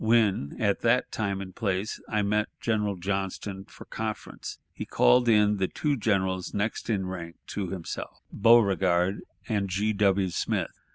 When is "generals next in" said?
5.95-7.05